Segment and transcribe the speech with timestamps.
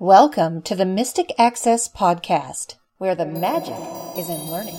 [0.00, 3.74] Welcome to the Mystic Access Podcast, where the magic
[4.16, 4.78] is in learning.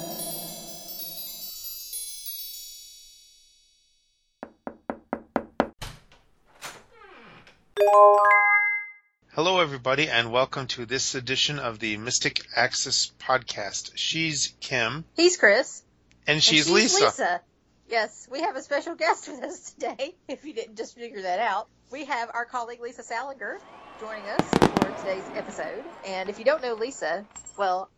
[9.33, 13.91] Hello, everybody, and welcome to this edition of the Mystic Access Podcast.
[13.95, 15.83] She's Kim, He's Chris.
[16.27, 17.41] and she's, and Lisa.
[17.89, 21.39] Yes, we have a special guest with us today, if you didn't just figure that
[21.39, 21.67] out.
[21.91, 23.59] We have our colleague Lisa Salinger
[23.99, 25.83] joining us for today's episode.
[26.05, 27.25] And if you don't know Lisa,
[27.57, 27.89] well,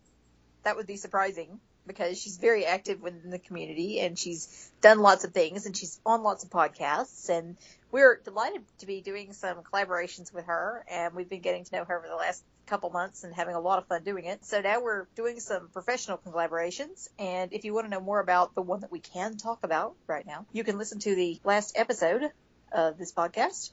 [0.63, 5.25] that would be surprising because she's very active within the community and she's done lots
[5.25, 7.55] of things and she's on lots of podcasts and
[7.91, 11.85] we're delighted to be doing some collaborations with her and we've been getting to know
[11.85, 14.44] her over the last couple months and having a lot of fun doing it.
[14.44, 18.55] So now we're doing some professional collaborations and if you want to know more about
[18.55, 21.77] the one that we can talk about right now, you can listen to the last
[21.77, 22.31] episode
[22.72, 23.72] of this podcast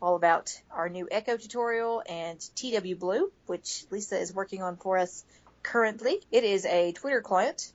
[0.00, 4.98] all about our new Echo tutorial and TW Blue, which Lisa is working on for
[4.98, 5.24] us
[5.62, 6.20] currently.
[6.30, 7.72] It is a Twitter client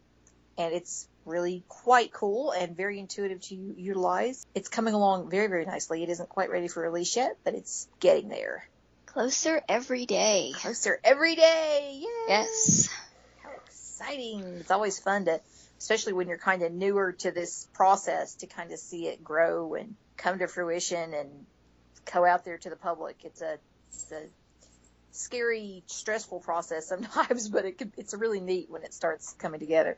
[0.57, 4.45] and it's really quite cool and very intuitive to utilize.
[4.53, 6.03] It's coming along very, very nicely.
[6.03, 8.67] It isn't quite ready for release yet, but it's getting there.
[9.05, 10.53] Closer every day.
[10.55, 11.99] Closer every day.
[12.01, 12.07] Yay!
[12.27, 12.89] Yes.
[13.41, 14.41] How exciting.
[14.59, 15.39] It's always fun to,
[15.77, 19.75] especially when you're kind of newer to this process, to kind of see it grow
[19.75, 21.29] and come to fruition and
[22.11, 23.17] go out there to the public.
[23.23, 23.57] It's a,
[23.89, 24.23] it's a
[25.11, 29.97] scary, stressful process sometimes, but it could, it's really neat when it starts coming together.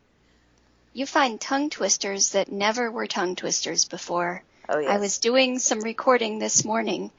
[0.94, 4.44] You find tongue twisters that never were tongue twisters before.
[4.70, 4.90] Oh yes.
[4.90, 7.12] I was doing some recording this morning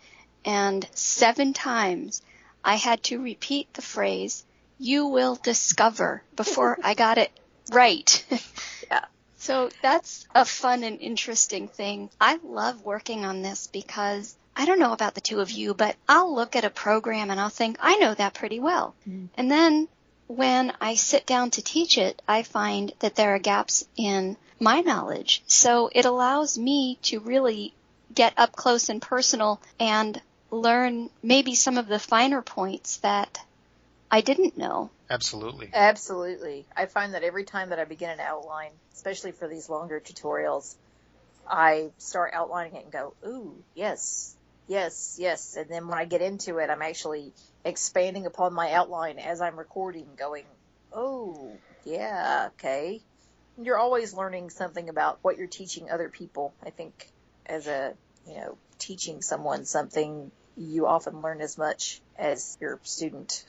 [0.45, 2.23] and seven times
[2.65, 4.45] I had to repeat the phrase,
[4.79, 7.31] you will discover before I got it
[7.71, 8.25] right.
[8.89, 9.05] Yeah.
[9.39, 12.11] So that's a fun and interesting thing.
[12.21, 15.97] I love working on this because I don't know about the two of you, but
[16.09, 18.95] I'll look at a program and I'll think, I know that pretty well.
[19.09, 19.29] Mm.
[19.37, 19.89] And then
[20.29, 24.81] when I sit down to teach it, I find that there are gaps in my
[24.81, 25.43] knowledge.
[25.47, 27.75] So it allows me to really
[28.15, 33.39] get up close and personal and learn maybe some of the finer points that
[34.11, 34.91] I didn't know.
[35.11, 35.71] Absolutely.
[35.73, 36.67] Absolutely.
[36.75, 40.77] I find that every time that I begin an outline, especially for these longer tutorials,
[41.49, 44.36] I start outlining it and go, ooh, yes,
[44.67, 45.57] yes, yes.
[45.57, 47.33] And then when I get into it, I'm actually
[47.65, 50.45] expanding upon my outline as I'm recording, going,
[50.93, 51.53] oh,
[51.85, 53.01] yeah, okay.
[53.59, 56.53] You're always learning something about what you're teaching other people.
[56.65, 57.09] I think
[57.47, 57.95] as a,
[58.29, 63.45] you know, teaching someone something, you often learn as much as your student.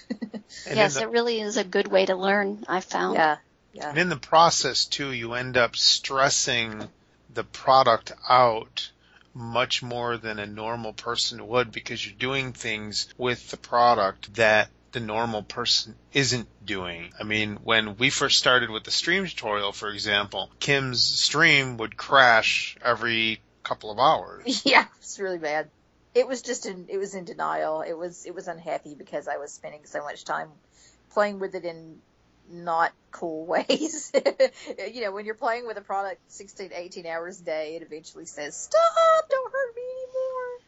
[0.65, 3.15] Yes, the, it really is a good way to learn, I found.
[3.15, 3.37] yeah,
[3.73, 3.89] yeah.
[3.89, 6.87] and in the process too, you end up stressing
[7.33, 8.91] the product out
[9.37, 14.69] much more than a normal person would because you're doing things with the product that
[14.91, 17.11] the normal person isn't doing.
[17.19, 21.95] I mean, when we first started with the stream tutorial, for example, Kim's stream would
[21.97, 24.65] crash every couple of hours.
[24.65, 25.69] Yeah, it's really bad.
[26.15, 27.81] It was just in it was in denial.
[27.81, 30.49] It was it was unhappy because I was spending so much time
[31.11, 32.01] playing with it in
[32.49, 34.11] not cool ways.
[34.93, 38.25] you know, when you're playing with a product 16 18 hours a day, it eventually
[38.25, 39.29] says, "Stop!
[39.29, 40.67] Don't hurt me anymore."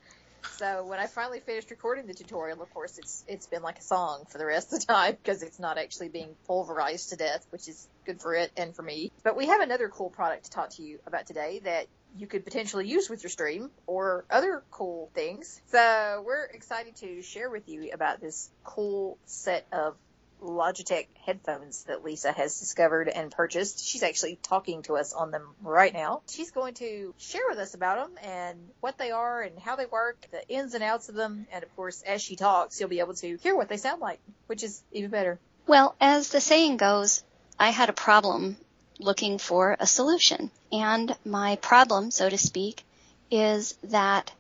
[0.58, 3.82] So when I finally finished recording the tutorial, of course, it's it's been like a
[3.82, 7.46] song for the rest of the time because it's not actually being pulverized to death,
[7.50, 9.12] which is good for it and for me.
[9.24, 11.88] But we have another cool product to talk to you about today that
[12.18, 15.62] you could potentially use with your stream or other cool things.
[15.68, 19.96] So we're excited to share with you about this cool set of
[20.42, 23.86] Logitech headphones that Lisa has discovered and purchased.
[23.86, 26.22] She's actually talking to us on them right now.
[26.30, 29.86] She's going to share with us about them and what they are and how they
[29.86, 33.00] work, the ins and outs of them, and of course, as she talks, you'll be
[33.00, 35.40] able to hear what they sound like, which is even better.
[35.68, 37.24] Well, as the saying goes,
[37.60, 38.58] I had a problem
[39.00, 40.52] looking for a solution.
[40.72, 42.84] And my problem, so to speak,
[43.32, 44.32] is that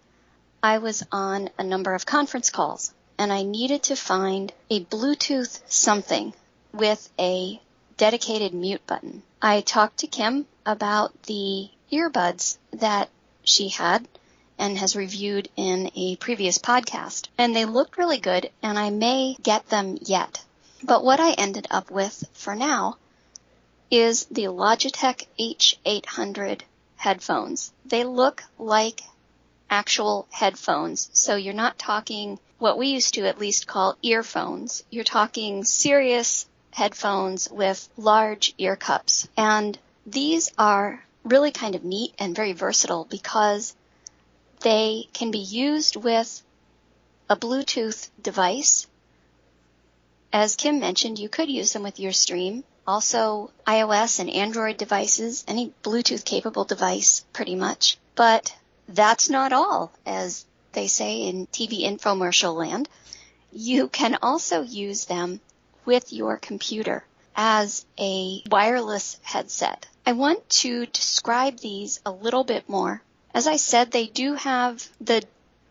[0.61, 5.59] I was on a number of conference calls and I needed to find a Bluetooth
[5.67, 6.33] something
[6.71, 7.59] with a
[7.97, 9.23] dedicated mute button.
[9.41, 13.09] I talked to Kim about the earbuds that
[13.43, 14.07] she had
[14.57, 17.27] and has reviewed in a previous podcast.
[17.37, 20.41] And they looked really good and I may get them yet.
[20.81, 22.95] But what I ended up with for now
[23.91, 26.61] is the Logitech H800
[26.95, 27.73] headphones.
[27.85, 29.01] They look like
[29.69, 31.09] actual headphones.
[31.11, 34.83] So you're not talking what we used to at least call earphones.
[34.91, 39.27] You're talking serious headphones with large ear cups.
[39.35, 43.75] And these are really kind of neat and very versatile because
[44.61, 46.43] they can be used with
[47.29, 48.87] a Bluetooth device
[50.33, 52.63] As Kim mentioned, you could use them with your stream.
[52.85, 57.97] Also, iOS and Android devices, any Bluetooth capable device, pretty much.
[58.15, 58.55] But
[58.87, 62.87] that's not all, as they say in TV infomercial land.
[63.51, 65.41] You can also use them
[65.85, 67.03] with your computer
[67.35, 69.87] as a wireless headset.
[70.05, 73.01] I want to describe these a little bit more.
[73.33, 75.23] As I said, they do have the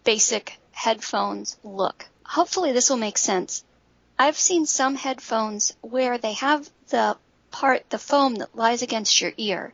[0.05, 2.07] basic headphones look.
[2.25, 3.65] Hopefully this will make sense.
[4.19, 7.17] I've seen some headphones where they have the
[7.51, 9.73] part, the foam that lies against your ear,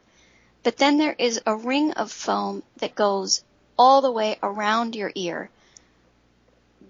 [0.62, 3.44] but then there is a ring of foam that goes
[3.78, 5.50] all the way around your ear.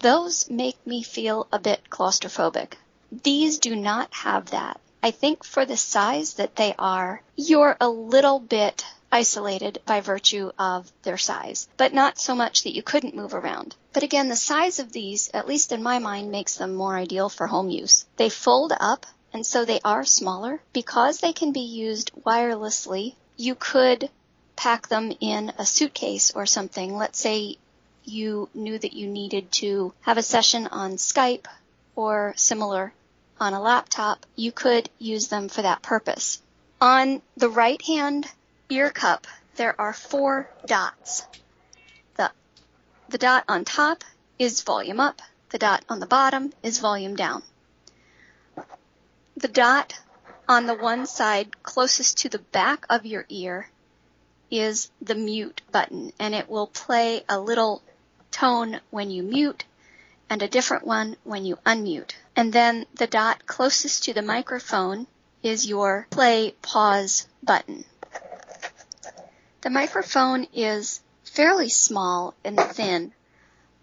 [0.01, 2.75] Those make me feel a bit claustrophobic.
[3.23, 4.81] These do not have that.
[5.03, 10.51] I think for the size that they are, you're a little bit isolated by virtue
[10.59, 13.77] of their size, but not so much that you couldn't move around.
[13.93, 17.29] But again, the size of these, at least in my mind, makes them more ideal
[17.29, 18.07] for home use.
[18.17, 20.61] They fold up, and so they are smaller.
[20.73, 24.11] Because they can be used wirelessly, you could
[24.57, 26.97] pack them in a suitcase or something.
[26.97, 27.57] Let's say
[28.05, 31.47] you knew that you needed to have a session on Skype
[31.97, 32.93] or similar
[33.41, 36.41] on a laptop, you could use them for that purpose.
[36.81, 38.27] On the right hand
[38.69, 41.27] ear cup, there are four dots.
[42.17, 42.31] The,
[43.09, 44.05] the dot on top
[44.39, 45.21] is volume up.
[45.51, 47.43] The dot on the bottom is volume down.
[49.37, 49.99] The dot
[50.49, 53.69] on the one side closest to the back of your ear
[54.51, 57.83] is the mute button and it will play a little
[58.31, 59.65] tone when you mute
[60.29, 62.13] and a different one when you unmute.
[62.37, 65.07] And then the dot closest to the microphone
[65.43, 67.85] is your play pause button.
[69.61, 73.13] The microphone is fairly small and thin,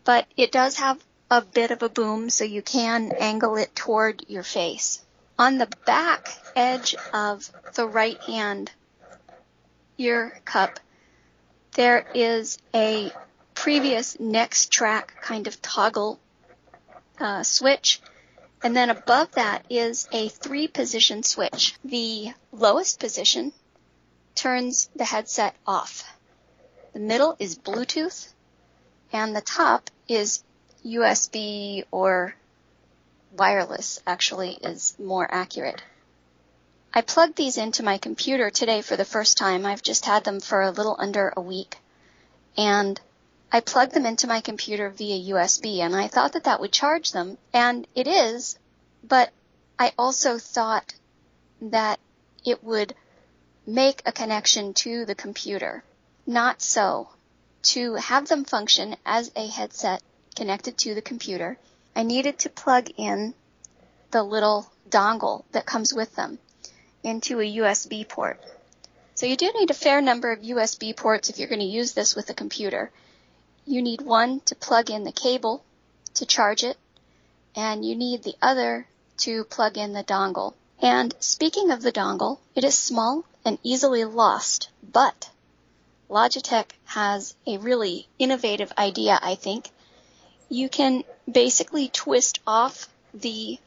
[0.04, 4.26] but it does have a bit of a boom so you can angle it toward
[4.28, 5.02] your face.
[5.40, 8.72] On the back edge of the right hand
[10.02, 10.80] ear cup,
[11.74, 13.12] there is a
[13.54, 16.20] previous next track kind of toggle
[17.20, 18.02] uh, switch.
[18.64, 21.76] And then above that is a three position switch.
[21.84, 23.54] The lowest position
[24.36, 26.04] turns the headset off.
[26.94, 28.34] The middle is Bluetooth
[29.14, 30.44] and the top is
[30.86, 32.36] USB or
[33.38, 35.82] wireless actually is more accurate.
[36.94, 39.66] I plugged these into my computer today for the first time.
[39.66, 41.78] I've just had them for a little under a week.
[42.58, 43.00] And
[43.50, 47.14] I plugged them into my computer via USB and I thought that that would charge
[47.14, 47.38] them.
[47.54, 48.60] And it is,
[49.06, 49.32] but
[49.80, 50.94] I also thought
[51.62, 52.02] that
[52.46, 52.94] it would
[53.66, 55.86] make a connection to the computer.
[56.28, 57.08] Not so.
[57.64, 60.04] To have them function as a headset
[60.36, 61.58] connected to the computer,
[61.96, 63.34] I needed to plug in
[64.10, 66.38] the little dongle that comes with them
[67.04, 68.40] into a USB port.
[69.16, 71.94] So you do need a fair number of USB ports if you're going to use
[71.94, 72.92] this with a computer.
[73.66, 75.64] You need one to plug in the cable
[76.16, 76.78] to charge it,
[77.56, 78.88] and you need the other
[79.18, 80.54] to plug in the dongle.
[80.82, 85.30] And speaking of the dongle, it is small and easily lost, but
[86.10, 89.70] Logitech has a really innovative idea, I think.
[90.50, 93.60] You can basically twist off the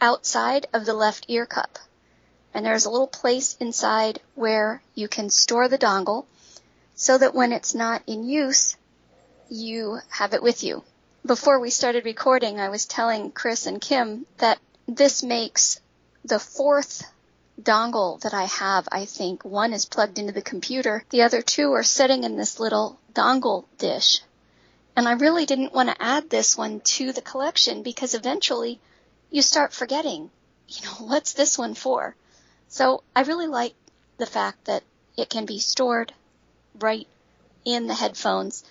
[0.00, 1.78] outside of the left ear cup.
[2.56, 6.24] And there's a little place inside where you can store the dongle
[6.94, 8.78] so that when it's not in use,
[9.50, 10.82] you have it with you.
[11.26, 14.58] Before we started recording, I was telling Chris and Kim that
[14.88, 15.80] this makes
[16.24, 17.04] the fourth
[17.60, 19.44] dongle that I have, I think.
[19.44, 21.04] One is plugged into the computer.
[21.10, 24.22] The other two are sitting in this little dongle dish.
[24.96, 28.80] And I really didn't want to add this one to the collection because eventually
[29.30, 30.30] you start forgetting,
[30.68, 32.16] you know, what's this one for?
[32.68, 33.74] So I really like
[34.18, 34.82] the fact that
[35.16, 36.12] it can be stored
[36.78, 37.06] right
[37.64, 38.64] in the headphones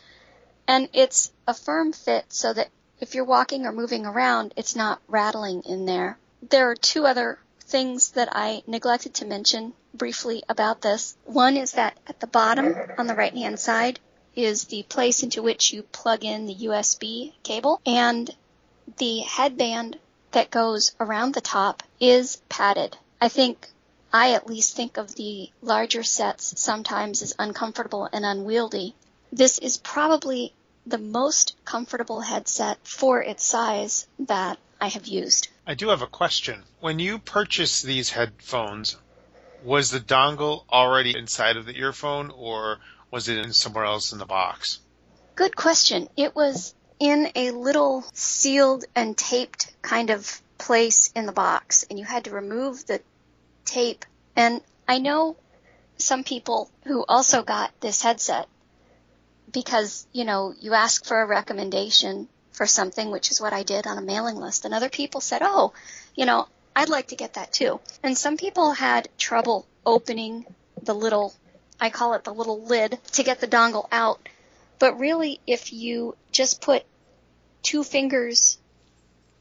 [0.67, 5.01] and it's a firm fit so that if you're walking or moving around, it's not
[5.07, 6.17] rattling in there.
[6.49, 11.15] There are two other things that I neglected to mention briefly about this.
[11.25, 13.99] One is that at the bottom on the right hand side
[14.35, 18.29] is the place into which you plug in the USB cable and
[18.97, 19.97] the headband
[20.31, 22.97] that goes around the top is padded.
[23.21, 23.69] I think
[24.17, 28.95] I at least think of the larger sets sometimes as uncomfortable and unwieldy
[29.29, 30.53] this is probably
[30.85, 35.49] the most comfortable headset for its size that I have used.
[35.67, 36.63] I do have a question.
[36.79, 38.95] When you purchased these headphones,
[39.65, 42.79] was the dongle already inside of the earphone or
[43.11, 44.79] was it in somewhere else in the box?
[45.35, 46.07] Good question.
[46.15, 51.99] It was in a little sealed and taped kind of place in the box and
[51.99, 53.01] you had to remove the
[53.65, 54.05] tape.
[54.35, 55.37] And I know
[55.97, 58.47] some people who also got this headset
[59.51, 63.87] because, you know, you ask for a recommendation for something, which is what I did
[63.87, 64.65] on a mailing list.
[64.65, 65.73] And other people said, oh,
[66.15, 67.79] you know, I'd like to get that too.
[68.03, 70.45] And some people had trouble opening
[70.81, 71.33] the little,
[71.79, 74.27] I call it the little lid to get the dongle out.
[74.79, 76.83] But really, if you just put
[77.63, 78.57] two fingers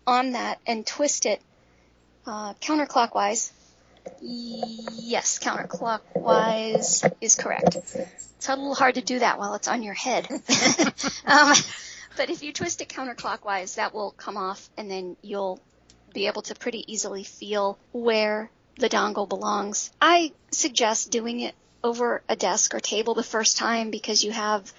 [0.06, 1.40] on that and twist it
[2.26, 3.50] uh, counterclockwise,
[4.20, 7.76] yes, counterclockwise is correct.
[7.76, 10.28] It's a little hard to do that while it's on your head.
[11.26, 11.54] um,
[12.16, 15.60] but if you twist it counterclockwise, that will come off and then you'll
[16.12, 19.90] be able to pretty easily feel where the dongle belongs.
[20.00, 24.72] I suggest doing it over a desk or table the first time because you have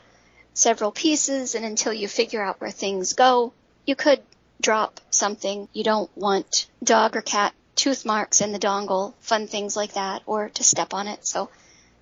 [0.54, 3.54] several pieces and until you figure out where things go,
[3.86, 4.22] you could
[4.62, 5.68] drop something.
[5.74, 10.24] You don't want dog or cat tooth marks in the dongle, fun things like that,
[10.26, 11.26] or to step on it.
[11.28, 11.50] So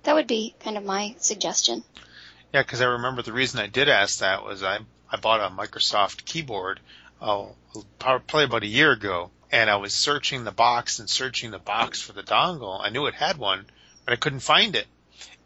[0.04, 1.82] that would be kind of my suggestion.
[2.52, 4.78] Yeah, because I remember the reason I did ask that was I
[5.10, 6.80] I bought a Microsoft keyboard
[7.20, 7.54] oh,
[7.98, 12.00] probably about a year ago, and I was searching the box and searching the box
[12.00, 12.80] for the dongle.
[12.80, 13.66] I knew it had one,
[14.04, 14.86] but I couldn't find it.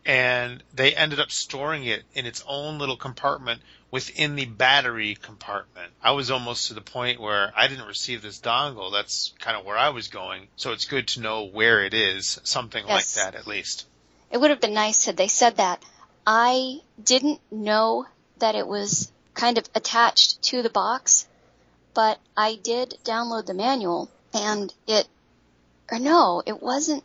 [0.08, 3.60] And they ended up storing it in its own little compartment
[3.90, 5.92] within the battery compartment.
[6.02, 8.90] I was almost to the point where I didn't receive this dongle.
[8.90, 10.48] That's kind of where I was going.
[10.56, 13.16] So it's good to know where it is, something yes.
[13.16, 13.86] like that at least.
[14.30, 15.82] It would have been nice had they said that.
[16.26, 18.06] I didn't know
[18.38, 21.26] that it was kind of attached to the box,
[21.94, 25.06] but I did download the manual and it,
[25.90, 27.04] or no, it wasn't,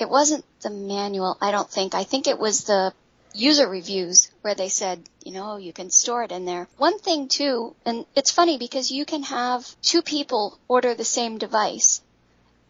[0.00, 1.94] it wasn't the manual, I don't think.
[1.94, 2.92] I think it was the
[3.32, 6.68] user reviews where they said, you know, you can store it in there.
[6.76, 11.38] One thing too, and it's funny because you can have two people order the same
[11.38, 12.02] device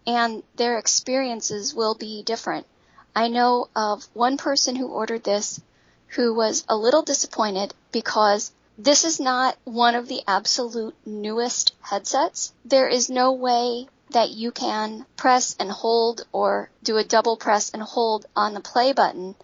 [0.06, 2.66] and their experiences will be different.
[3.14, 5.60] I know of one person who ordered this
[6.08, 12.52] who was a little disappointed because this is not one of the absolute newest headsets.
[12.64, 17.70] There is no way that you can press and hold or do a double press
[17.70, 19.34] and hold on the play button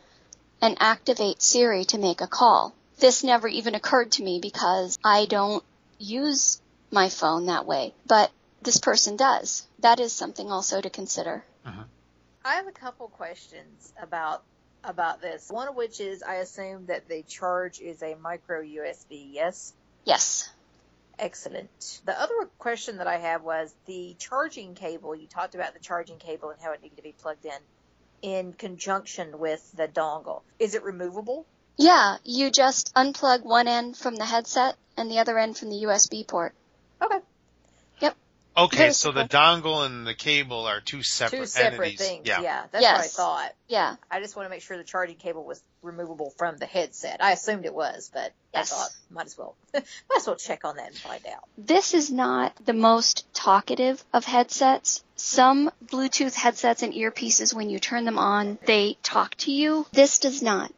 [0.60, 2.74] and activate Siri to make a call.
[2.98, 5.62] This never even occurred to me because I don't
[5.98, 8.30] use my phone that way, but
[8.62, 9.66] this person does.
[9.80, 11.44] That is something also to consider.
[11.64, 11.84] Uh-huh.
[12.44, 14.42] I have a couple questions about
[14.84, 15.50] about this.
[15.50, 19.72] One of which is I assume that the charge is a micro USB, yes?
[20.04, 20.48] Yes.
[21.18, 22.00] Excellent.
[22.04, 25.14] The other question that I have was the charging cable.
[25.14, 27.58] You talked about the charging cable and how it needed to be plugged in
[28.22, 30.42] in conjunction with the dongle.
[30.58, 31.46] Is it removable?
[31.76, 35.84] Yeah, you just unplug one end from the headset and the other end from the
[35.84, 36.54] USB port.
[37.02, 37.18] Okay.
[38.58, 41.98] Okay, so the dongle and the cable are two separate two separate entities.
[41.98, 42.26] things.
[42.26, 42.96] Yeah, yeah that's yes.
[42.96, 43.54] what I thought.
[43.68, 43.96] Yeah.
[44.10, 47.22] I just want to make sure the charging cable was removable from the headset.
[47.22, 48.72] I assumed it was, but yes.
[48.72, 49.84] I thought might as well might
[50.16, 51.44] as well check on that and find out.
[51.58, 55.04] This is not the most talkative of headsets.
[55.16, 59.86] Some Bluetooth headsets and earpieces, when you turn them on, they talk to you.
[59.92, 60.72] This does not.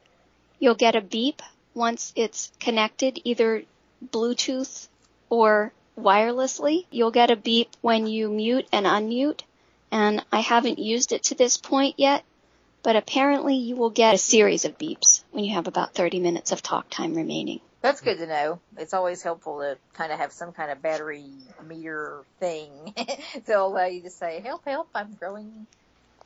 [0.58, 1.42] You'll get a beep
[1.74, 3.62] once it's connected, either
[4.04, 4.88] Bluetooth
[5.30, 6.86] or wirelessly.
[6.90, 9.40] You'll get a beep when you mute and unmute,
[9.90, 12.24] and I haven't used it to this point yet,
[12.82, 16.52] but apparently you will get a series of beeps when you have about 30 minutes
[16.52, 17.60] of talk time remaining.
[17.80, 18.60] That's good to know.
[18.76, 21.30] It's always helpful to kind of have some kind of battery
[21.64, 22.94] meter thing
[23.46, 25.66] to allow you to say, help, help, I'm growing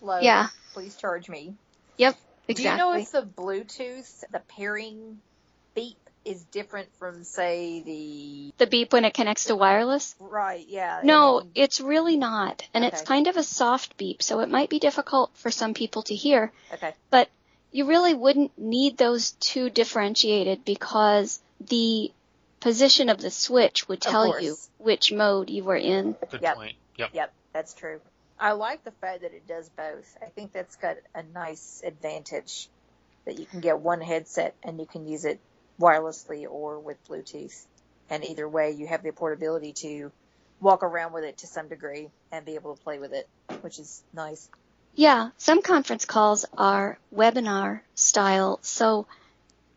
[0.00, 0.20] low.
[0.20, 0.48] Yeah.
[0.72, 1.54] Please charge me.
[1.98, 2.16] Yep,
[2.48, 2.54] exactly.
[2.54, 5.20] Do you know if the Bluetooth, the pairing
[5.74, 10.14] beep is different from say the the beep when it connects to wireless?
[10.20, 11.00] Right, yeah.
[11.02, 12.62] No, and, it's really not.
[12.74, 12.92] And okay.
[12.92, 16.14] it's kind of a soft beep, so it might be difficult for some people to
[16.14, 16.52] hear.
[16.72, 16.94] Okay.
[17.10, 17.28] But
[17.70, 22.12] you really wouldn't need those two differentiated because the
[22.60, 26.14] position of the switch would tell you which mode you were in.
[26.30, 26.56] Good yep.
[26.56, 26.76] point.
[26.98, 27.10] Yep.
[27.14, 28.00] Yep, that's true.
[28.38, 30.18] I like the fact that it does both.
[30.20, 32.68] I think that's got a nice advantage
[33.24, 35.40] that you can get one headset and you can use it
[35.82, 37.66] wirelessly or with Bluetooth.
[38.08, 40.12] And either way, you have the portability to
[40.60, 43.28] walk around with it to some degree and be able to play with it,
[43.62, 44.48] which is nice.
[44.94, 49.06] Yeah, some conference calls are webinar style, so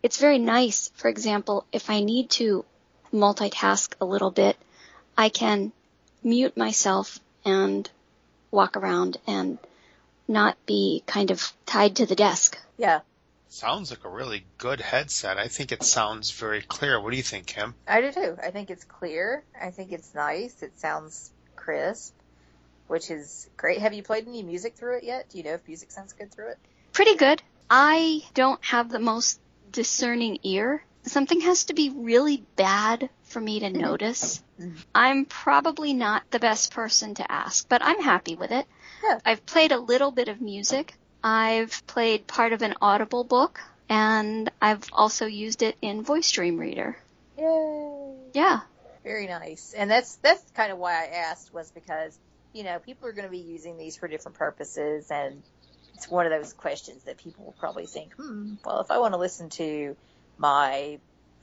[0.04, 0.92] it's very nice.
[0.96, 2.66] For example, if I need to
[3.14, 4.58] multitask a little bit,
[5.18, 5.72] I can
[6.24, 7.90] mute myself and
[8.52, 9.58] walk around and
[10.28, 12.60] not be kind of tied to the desk.
[12.78, 13.00] Yeah,
[13.56, 15.38] Sounds like a really good headset.
[15.38, 17.00] I think it sounds very clear.
[17.00, 17.74] What do you think, Kim?
[17.88, 18.38] I do too.
[18.44, 19.46] I think it's clear.
[19.60, 20.62] I think it's nice.
[20.62, 22.14] It sounds crisp,
[22.88, 23.80] which is great.
[23.80, 25.30] Have you played any music through it yet?
[25.30, 26.58] Do you know if music sounds good through it?
[26.92, 27.42] Pretty good.
[27.70, 29.40] I don't have the most
[29.72, 30.84] discerning ear.
[31.04, 34.44] Something has to be really bad for me to notice.
[34.60, 34.84] Mhm.
[34.94, 38.68] I'm probably not the best person to ask, but I'm happy with it.
[39.02, 39.20] Yeah.
[39.24, 40.96] I've played a little bit of music.
[41.26, 46.60] I've played part of an Audible book, and I've also used it in Voice Dream
[46.60, 46.96] Reader.
[47.36, 48.14] Yay!
[48.34, 48.60] Yeah.
[49.04, 49.74] Very nice.
[49.76, 52.16] And that's that's kind of why I asked was because
[52.54, 55.42] you know people are going to be using these for different purposes, and
[55.96, 59.16] it's one of those questions that people will probably think, hmm, well, if I want
[59.16, 59.98] to listen to
[60.38, 61.00] my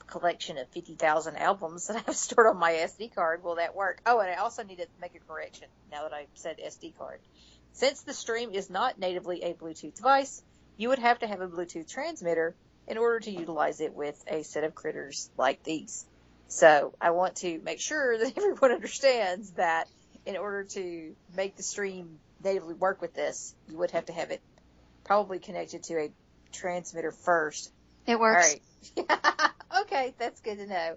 [0.07, 3.99] collection of fifty thousand albums that I've stored on my SD card, will that work?
[4.05, 7.19] Oh, and I also need to make a correction now that I said SD card.
[7.73, 10.41] Since the stream is not natively a Bluetooth device,
[10.77, 12.55] you would have to have a Bluetooth transmitter
[12.87, 16.05] in order to utilize it with a set of critters like these.
[16.47, 19.87] So I want to make sure that everyone understands that
[20.25, 24.31] in order to make the stream natively work with this, you would have to have
[24.31, 24.41] it
[25.03, 26.11] probably connected to a
[26.51, 27.71] transmitter first.
[28.05, 28.55] It works.
[28.97, 29.11] right.
[29.81, 30.95] okay, that's good to know.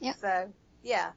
[0.00, 0.14] Yeah.
[0.14, 0.52] So
[0.82, 1.12] yeah,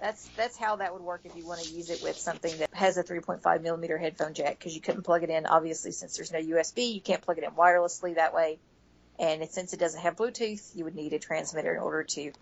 [0.00, 2.72] that's that's how that would work if you want to use it with something that
[2.72, 5.46] has a 3.5 millimeter headphone jack because you couldn't plug it in.
[5.46, 8.58] Obviously, since there's no USB, you can't plug it in wirelessly that way.
[9.18, 12.32] And since it doesn't have Bluetooth, you would need a transmitter in order to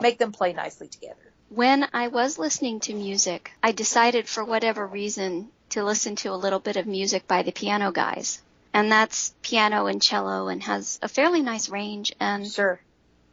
[0.00, 1.16] make them play nicely together.
[1.48, 6.36] When I was listening to music, I decided for whatever reason to listen to a
[6.36, 8.40] little bit of music by the piano guys.
[8.72, 12.80] And that's piano and cello and has a fairly nice range and Sure.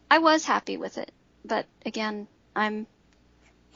[0.10, 1.12] I was happy with it.
[1.46, 2.88] But again, I'm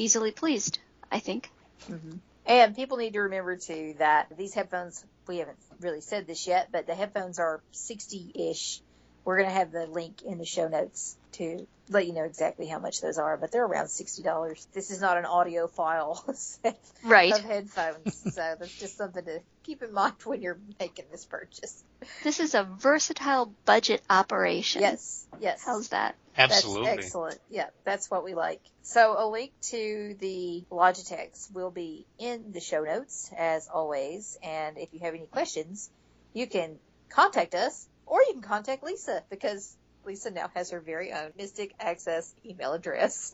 [0.01, 0.79] easily pleased,
[1.11, 1.51] I think.
[1.89, 2.17] Mm-hmm.
[2.45, 6.69] And people need to remember too that these headphones, we haven't really said this yet,
[6.71, 8.81] but the headphones are 60-ish.
[9.23, 12.67] We're going to have the link in the show notes to let you know exactly
[12.67, 14.67] how much those are, but they're around $60.
[14.73, 17.33] This is not an audiophile set Right.
[17.33, 21.83] of headphones, so that's just something to keep in mind when you're making this purchase.
[22.23, 24.81] This is a versatile budget operation.
[24.81, 25.61] Yes, yes.
[25.65, 26.15] How's that?
[26.37, 26.85] Absolutely.
[26.87, 27.39] That's excellent.
[27.49, 28.61] Yeah, that's what we like.
[28.83, 34.37] So a link to the Logitechs will be in the show notes as always.
[34.41, 35.89] And if you have any questions,
[36.33, 36.77] you can
[37.09, 41.73] contact us or you can contact Lisa because Lisa now has her very own Mystic
[41.79, 43.33] Access email address,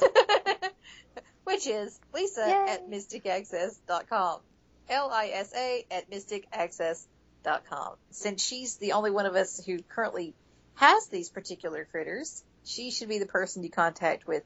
[1.46, 2.74] which is lisa Yay.
[2.74, 4.40] at mysticaccess.com.
[4.88, 7.96] L-I-S-A at mysticaccess.com.
[8.12, 10.36] Since she's the only one of us who currently
[10.76, 14.44] has these particular critters, she should be the person you contact with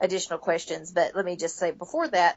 [0.00, 0.90] additional questions.
[0.90, 2.36] But let me just say before that,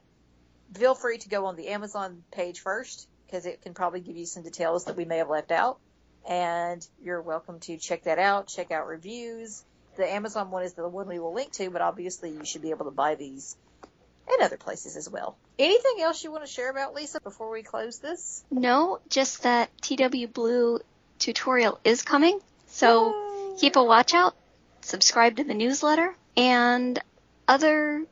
[0.76, 4.28] feel free to go on the Amazon page first because it can probably give you
[4.28, 5.80] some details that we may have left out.
[6.28, 9.64] And you're welcome to check that out, check out reviews.
[9.98, 12.70] The Amazon one is the one we will link to, but obviously you should be
[12.70, 13.58] able to buy these
[14.28, 15.36] in other places as well.
[15.60, 18.44] Anything else you want to share about Lisa before we close this?
[18.50, 20.80] No, just that TW Blue
[21.20, 22.40] tutorial is coming.
[22.68, 23.58] So Yay.
[23.60, 24.36] keep a watch out,
[24.82, 26.98] subscribe to the newsletter, and
[27.48, 28.04] other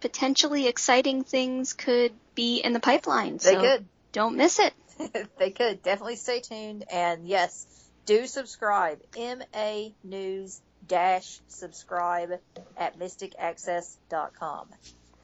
[0.00, 3.38] potentially exciting things could be in the pipeline.
[3.38, 3.86] They so could.
[4.12, 4.72] don't miss it.
[5.38, 5.82] they could.
[5.82, 6.84] Definitely stay tuned.
[6.90, 7.66] And yes
[8.06, 9.00] do subscribe.
[9.16, 12.38] Ma news dash subscribe
[12.76, 14.68] at mysticaccess.com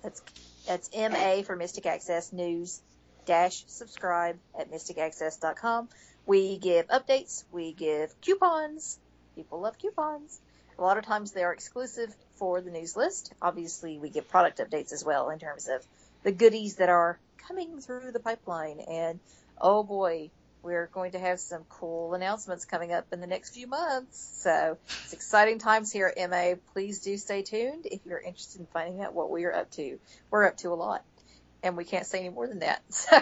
[0.03, 0.23] that's
[0.67, 2.81] that's ma for mystic access news
[3.27, 5.87] dash subscribe at mysticaccess.com
[6.27, 7.45] we give updates.
[7.51, 8.99] We give coupons.
[9.35, 10.41] People love coupons.
[10.79, 13.33] A lot of times they are exclusive for the news list.
[13.43, 15.85] Obviously we give product updates as well in terms of
[16.23, 18.81] the goodies that are coming through the pipeline.
[18.81, 19.19] And
[19.61, 20.31] oh boy,
[20.63, 24.41] we're going to have some cool announcements coming up in the next few months.
[24.43, 26.55] So it's exciting times here at MA.
[26.75, 29.99] Please do stay tuned if you're interested in finding out what we are up to.
[30.31, 31.03] We're up to a lot.
[31.63, 32.83] And we can't say any more than that.
[32.91, 33.21] So,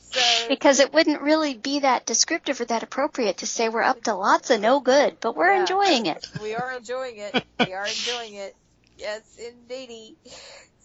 [0.00, 4.02] so Because it wouldn't really be that descriptive or that appropriate to say we're up
[4.04, 5.60] to lots of no good, but we're Yeah.
[5.60, 6.26] enjoying it.
[6.42, 7.44] we are enjoying it.
[7.64, 8.54] We are enjoying it.
[8.98, 10.16] Yes, indeedy.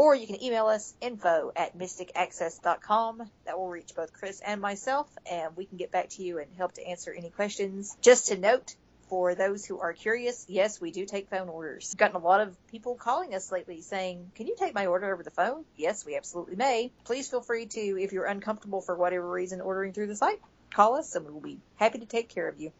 [0.00, 3.30] or you can email us info at mysticaccess.com.
[3.44, 6.50] That will reach both Chris and myself, and we can get back to you and
[6.56, 7.94] help to answer any questions.
[8.00, 8.74] Just to note,
[9.10, 11.90] for those who are curious, yes, we do take phone orders.
[11.92, 15.12] We've gotten a lot of people calling us lately saying, Can you take my order
[15.12, 15.64] over the phone?
[15.76, 16.92] Yes, we absolutely may.
[17.04, 20.40] Please feel free to, if you're uncomfortable for whatever reason ordering through the site,
[20.72, 22.72] call us and we will be happy to take care of you.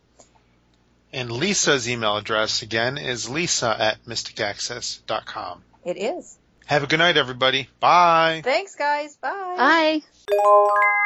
[1.12, 5.64] And Lisa's email address again is lisa at mysticaccess.com.
[5.84, 6.38] It is.
[6.66, 7.68] Have a good night, everybody.
[7.80, 8.42] Bye.
[8.44, 9.16] Thanks, guys.
[9.16, 10.00] Bye.
[10.28, 11.00] Bye.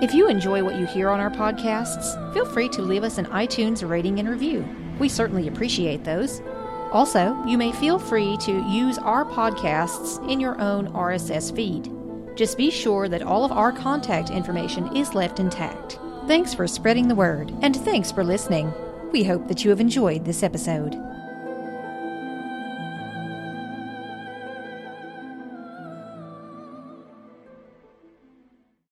[0.00, 3.26] If you enjoy what you hear on our podcasts, feel free to leave us an
[3.26, 4.64] iTunes rating and review.
[5.00, 6.40] We certainly appreciate those.
[6.92, 11.90] Also, you may feel free to use our podcasts in your own RSS feed.
[12.36, 15.98] Just be sure that all of our contact information is left intact.
[16.28, 18.72] Thanks for spreading the word, and thanks for listening.
[19.10, 20.94] We hope that you have enjoyed this episode.